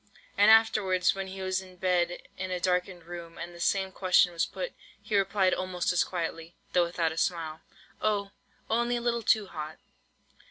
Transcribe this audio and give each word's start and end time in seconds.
And 0.35 0.49
afterwards, 0.49 1.13
when 1.13 1.27
he 1.27 1.43
was 1.43 1.61
in 1.61 1.75
bed 1.75 2.23
in 2.35 2.49
a 2.49 2.59
darkened 2.59 3.03
room, 3.03 3.37
and 3.37 3.53
the 3.53 3.59
same 3.59 3.91
question 3.91 4.33
was 4.33 4.47
put, 4.47 4.73
he 4.99 5.15
replied 5.15 5.53
almost 5.53 5.93
as 5.93 6.03
quietly, 6.03 6.55
(though 6.73 6.85
without 6.85 7.09
the 7.11 7.17
smile,) 7.19 7.61
"Oh—only 8.01 8.95
a 8.95 9.01
little 9.01 9.21
too 9.21 9.45
hot." 9.45 9.77